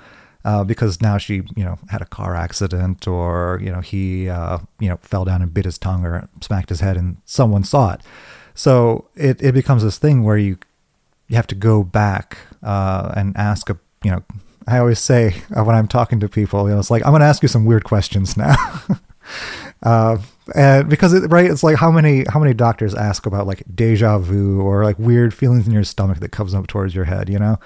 uh, 0.46 0.62
because 0.62 1.02
now 1.02 1.18
she 1.18 1.42
you 1.56 1.64
know 1.64 1.76
had 1.88 2.00
a 2.00 2.06
car 2.06 2.36
accident 2.36 3.06
or 3.08 3.60
you 3.60 3.70
know 3.70 3.80
he 3.80 4.28
uh, 4.28 4.58
you 4.78 4.88
know 4.88 4.96
fell 5.02 5.24
down 5.24 5.42
and 5.42 5.52
bit 5.52 5.64
his 5.64 5.76
tongue 5.76 6.06
or 6.06 6.28
smacked 6.40 6.68
his 6.68 6.80
head 6.80 6.96
and 6.96 7.16
someone 7.24 7.64
saw 7.64 7.92
it. 7.92 8.00
So 8.54 9.08
it, 9.16 9.42
it 9.42 9.52
becomes 9.52 9.82
this 9.82 9.98
thing 9.98 10.22
where 10.22 10.38
you 10.38 10.56
you 11.26 11.34
have 11.34 11.48
to 11.48 11.56
go 11.56 11.82
back 11.82 12.38
uh, 12.62 13.12
and 13.16 13.36
ask 13.36 13.68
a 13.68 13.76
you 14.04 14.12
know 14.12 14.22
I 14.66 14.78
always 14.78 14.98
say 14.98 15.42
uh, 15.56 15.62
when 15.64 15.76
I'm 15.76 15.88
talking 15.88 16.20
to 16.20 16.28
people, 16.28 16.64
you 16.68 16.74
know, 16.74 16.80
it's 16.80 16.90
like 16.90 17.04
I'm 17.04 17.12
going 17.12 17.20
to 17.20 17.26
ask 17.26 17.42
you 17.42 17.48
some 17.48 17.64
weird 17.64 17.84
questions 17.84 18.36
now. 18.36 18.56
uh, 19.82 20.18
and 20.54 20.88
because 20.88 21.12
it, 21.12 21.30
right, 21.30 21.50
it's 21.50 21.62
like 21.62 21.76
how 21.76 21.90
many 21.90 22.24
how 22.32 22.40
many 22.40 22.54
doctors 22.54 22.94
ask 22.94 23.26
about 23.26 23.46
like 23.46 23.62
deja 23.74 24.18
vu 24.18 24.60
or 24.60 24.84
like 24.84 24.98
weird 24.98 25.34
feelings 25.34 25.66
in 25.66 25.72
your 25.72 25.84
stomach 25.84 26.20
that 26.20 26.32
comes 26.32 26.54
up 26.54 26.66
towards 26.66 26.94
your 26.94 27.04
head, 27.04 27.28
you 27.28 27.38
know. 27.38 27.58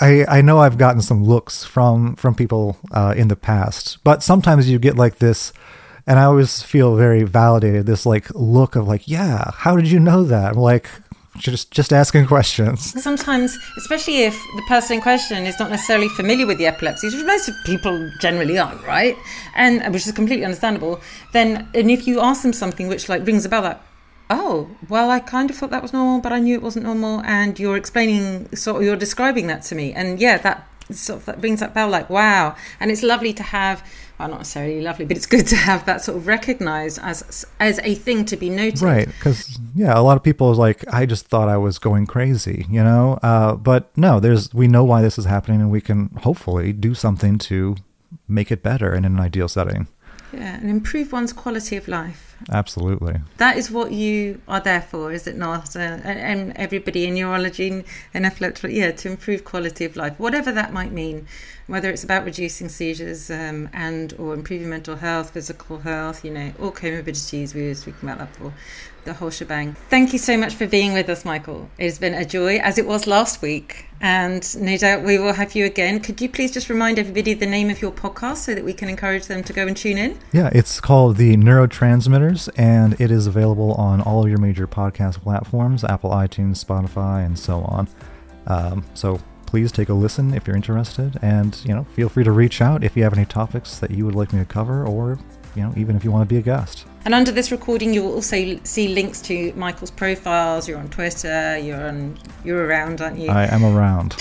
I, 0.00 0.24
I 0.28 0.42
know 0.42 0.60
I've 0.60 0.78
gotten 0.78 1.00
some 1.00 1.24
looks 1.24 1.64
from 1.64 2.14
from 2.16 2.34
people 2.34 2.78
uh, 2.92 3.14
in 3.16 3.28
the 3.28 3.36
past, 3.36 3.98
but 4.04 4.22
sometimes 4.22 4.70
you 4.70 4.78
get 4.78 4.96
like 4.96 5.18
this 5.18 5.52
and 6.08 6.18
I 6.18 6.24
always 6.24 6.62
feel 6.62 6.96
very 6.96 7.22
validated. 7.22 7.84
This 7.84 8.06
like 8.06 8.30
look 8.34 8.76
of 8.76 8.88
like, 8.88 9.06
yeah, 9.06 9.50
how 9.52 9.76
did 9.76 9.90
you 9.90 10.00
know 10.00 10.24
that? 10.24 10.52
I'm 10.52 10.58
like, 10.58 10.88
just 11.38 11.70
just 11.70 11.92
asking 11.92 12.26
questions. 12.26 13.00
Sometimes, 13.02 13.56
especially 13.76 14.24
if 14.24 14.34
the 14.56 14.62
person 14.68 14.96
in 14.96 15.00
question 15.02 15.46
is 15.46 15.58
not 15.58 15.70
necessarily 15.70 16.08
familiar 16.10 16.46
with 16.46 16.58
the 16.58 16.66
epilepsy, 16.66 17.08
which 17.08 17.24
most 17.24 17.50
people 17.64 18.10
generally 18.20 18.58
aren't, 18.58 18.84
right? 18.86 19.16
And 19.54 19.82
uh, 19.82 19.90
which 19.90 20.06
is 20.06 20.12
completely 20.12 20.44
understandable. 20.44 21.00
Then, 21.32 21.68
and 21.74 21.90
if 21.90 22.06
you 22.06 22.20
ask 22.20 22.42
them 22.42 22.52
something 22.52 22.88
which 22.88 23.08
like 23.08 23.26
rings 23.26 23.44
a 23.44 23.48
bell, 23.48 23.62
like, 23.62 23.80
oh, 24.30 24.70
well, 24.88 25.10
I 25.10 25.20
kind 25.20 25.50
of 25.50 25.56
thought 25.56 25.70
that 25.70 25.82
was 25.82 25.92
normal, 25.92 26.20
but 26.20 26.32
I 26.32 26.38
knew 26.38 26.54
it 26.54 26.62
wasn't 26.62 26.84
normal, 26.84 27.22
and 27.22 27.58
you're 27.58 27.76
explaining, 27.76 28.54
sort 28.54 28.76
of, 28.78 28.82
you're 28.82 28.96
describing 28.96 29.46
that 29.46 29.62
to 29.64 29.74
me, 29.74 29.92
and 29.94 30.20
yeah, 30.20 30.38
that 30.38 30.68
sort 30.90 31.20
of 31.20 31.26
that 31.26 31.40
brings 31.40 31.60
that 31.60 31.74
bell, 31.74 31.88
like, 31.88 32.08
wow, 32.10 32.56
and 32.80 32.90
it's 32.90 33.02
lovely 33.02 33.32
to 33.34 33.42
have 33.42 33.82
well, 34.18 34.28
not 34.28 34.38
necessarily 34.38 34.80
lovely, 34.80 35.04
but 35.04 35.16
it's 35.16 35.26
good 35.26 35.46
to 35.46 35.56
have 35.56 35.86
that 35.86 36.02
sort 36.02 36.18
of 36.18 36.26
recognized 36.26 36.98
as 37.02 37.46
as 37.60 37.78
a 37.84 37.94
thing 37.94 38.24
to 38.24 38.36
be 38.36 38.50
noted. 38.50 38.82
Right, 38.82 39.06
because 39.06 39.58
yeah, 39.74 39.98
a 39.98 40.02
lot 40.02 40.16
of 40.16 40.22
people 40.22 40.52
like, 40.54 40.84
I 40.92 41.06
just 41.06 41.26
thought 41.28 41.48
I 41.48 41.56
was 41.56 41.78
going 41.78 42.06
crazy, 42.06 42.66
you 42.68 42.82
know. 42.82 43.18
Uh, 43.22 43.54
but 43.54 43.96
no, 43.96 44.18
there's 44.18 44.52
we 44.52 44.66
know 44.66 44.84
why 44.84 45.02
this 45.02 45.18
is 45.18 45.24
happening, 45.24 45.60
and 45.60 45.70
we 45.70 45.80
can 45.80 46.10
hopefully 46.22 46.72
do 46.72 46.94
something 46.94 47.38
to 47.38 47.76
make 48.26 48.50
it 48.50 48.62
better 48.62 48.92
in 48.94 49.04
an 49.04 49.20
ideal 49.20 49.48
setting. 49.48 49.86
Yeah, 50.32 50.56
and 50.56 50.68
improve 50.68 51.12
one's 51.12 51.32
quality 51.32 51.76
of 51.76 51.88
life. 51.88 52.36
Absolutely. 52.50 53.20
That 53.38 53.56
is 53.56 53.70
what 53.70 53.92
you 53.92 54.40
are 54.46 54.60
there 54.60 54.82
for, 54.82 55.10
is 55.10 55.26
it 55.26 55.36
not? 55.36 55.74
Uh, 55.74 56.00
and 56.04 56.52
everybody 56.56 57.06
in 57.06 57.14
neurology 57.14 57.84
and 58.12 58.26
epilepsy, 58.26 58.74
yeah, 58.74 58.90
to 58.92 59.08
improve 59.08 59.44
quality 59.44 59.84
of 59.86 59.96
life, 59.96 60.18
whatever 60.18 60.52
that 60.52 60.72
might 60.72 60.92
mean 60.92 61.26
whether 61.66 61.90
it's 61.90 62.02
about 62.02 62.24
reducing 62.24 62.68
seizures 62.68 63.30
um, 63.30 63.68
and 63.72 64.14
or 64.18 64.34
improving 64.34 64.70
mental 64.70 64.96
health, 64.96 65.30
physical 65.30 65.78
health, 65.78 66.24
you 66.24 66.30
know, 66.30 66.52
all 66.60 66.72
comorbidities. 66.72 67.54
We 67.54 67.68
were 67.68 67.74
speaking 67.74 68.08
about 68.08 68.18
that 68.18 68.34
for 68.36 68.52
the 69.08 69.14
whole 69.14 69.30
shebang. 69.30 69.74
Thank 69.88 70.12
you 70.12 70.18
so 70.18 70.36
much 70.36 70.54
for 70.54 70.66
being 70.66 70.92
with 70.92 71.08
us, 71.08 71.24
Michael. 71.24 71.68
It 71.78 71.84
has 71.84 71.98
been 71.98 72.14
a 72.14 72.24
joy, 72.24 72.58
as 72.58 72.78
it 72.78 72.86
was 72.86 73.06
last 73.06 73.40
week, 73.42 73.86
and 74.00 74.44
no 74.60 74.76
doubt 74.76 75.02
we 75.02 75.18
will 75.18 75.32
have 75.32 75.54
you 75.54 75.64
again. 75.64 75.98
Could 76.00 76.20
you 76.20 76.28
please 76.28 76.52
just 76.52 76.68
remind 76.68 76.98
everybody 76.98 77.34
the 77.34 77.46
name 77.46 77.70
of 77.70 77.80
your 77.80 77.90
podcast 77.90 78.36
so 78.36 78.54
that 78.54 78.64
we 78.64 78.74
can 78.74 78.88
encourage 78.88 79.26
them 79.26 79.42
to 79.44 79.52
go 79.52 79.66
and 79.66 79.76
tune 79.76 79.98
in? 79.98 80.18
Yeah, 80.32 80.50
it's 80.52 80.78
called 80.78 81.16
The 81.16 81.36
Neurotransmitters, 81.36 82.50
and 82.56 83.00
it 83.00 83.10
is 83.10 83.26
available 83.26 83.72
on 83.74 84.02
all 84.02 84.22
of 84.22 84.28
your 84.28 84.38
major 84.38 84.66
podcast 84.66 85.22
platforms 85.22 85.82
Apple, 85.84 86.10
iTunes, 86.10 86.62
Spotify, 86.62 87.24
and 87.24 87.38
so 87.38 87.62
on. 87.62 87.88
Um, 88.46 88.84
so 88.92 89.20
please 89.46 89.72
take 89.72 89.88
a 89.88 89.94
listen 89.94 90.34
if 90.34 90.46
you're 90.46 90.56
interested, 90.56 91.18
and 91.22 91.58
you 91.64 91.74
know, 91.74 91.84
feel 91.94 92.10
free 92.10 92.24
to 92.24 92.32
reach 92.32 92.60
out 92.60 92.84
if 92.84 92.94
you 92.94 93.02
have 93.04 93.14
any 93.14 93.24
topics 93.24 93.78
that 93.78 93.90
you 93.90 94.04
would 94.04 94.14
like 94.14 94.34
me 94.34 94.40
to 94.40 94.44
cover, 94.44 94.86
or 94.86 95.18
you 95.58 95.64
know, 95.64 95.72
even 95.76 95.96
if 95.96 96.04
you 96.04 96.10
want 96.10 96.28
to 96.28 96.32
be 96.32 96.38
a 96.38 96.42
guest. 96.42 96.86
And 97.04 97.14
under 97.14 97.32
this 97.32 97.50
recording, 97.50 97.92
you 97.94 98.02
will 98.02 98.14
also 98.14 98.60
see 98.64 98.88
links 98.88 99.20
to 99.22 99.52
Michael's 99.54 99.90
profiles. 99.90 100.68
You're 100.68 100.78
on 100.78 100.88
Twitter. 100.88 101.58
You're 101.58 101.88
on. 101.88 102.18
You're 102.44 102.66
around, 102.66 103.00
aren't 103.00 103.18
you? 103.18 103.30
I 103.30 103.44
am 103.46 103.64
around. 103.64 104.12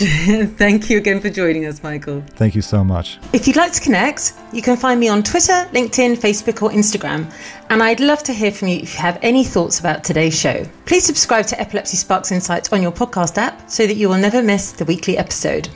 Thank 0.57 0.89
you 0.89 0.97
again 0.97 1.19
for 1.19 1.29
joining 1.29 1.65
us, 1.65 1.83
Michael. 1.83 2.23
Thank 2.35 2.55
you 2.55 2.61
so 2.61 2.83
much. 2.83 3.19
If 3.33 3.45
you'd 3.45 3.55
like 3.55 3.73
to 3.73 3.81
connect, 3.81 4.33
you 4.53 4.61
can 4.61 4.77
find 4.77 4.99
me 4.99 5.09
on 5.09 5.21
Twitter, 5.21 5.67
LinkedIn, 5.73 6.15
Facebook, 6.17 6.61
or 6.61 6.71
Instagram. 6.71 7.31
And 7.69 7.83
I'd 7.83 7.99
love 7.99 8.23
to 8.23 8.33
hear 8.33 8.51
from 8.51 8.69
you 8.69 8.77
if 8.77 8.93
you 8.93 8.99
have 8.99 9.19
any 9.21 9.43
thoughts 9.43 9.79
about 9.79 10.03
today's 10.03 10.39
show. 10.39 10.65
Please 10.85 11.03
subscribe 11.03 11.45
to 11.47 11.59
Epilepsy 11.59 11.97
Sparks 11.97 12.31
Insights 12.31 12.71
on 12.71 12.81
your 12.81 12.91
podcast 12.91 13.37
app 13.37 13.69
so 13.69 13.85
that 13.85 13.95
you 13.95 14.09
will 14.09 14.17
never 14.17 14.41
miss 14.41 14.71
the 14.71 14.85
weekly 14.85 15.17
episode. 15.17 15.69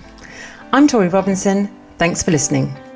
I'm 0.72 0.88
Tori 0.88 1.10
Robinson. 1.10 1.70
Thanks 1.98 2.24
for 2.24 2.32
listening. 2.32 2.91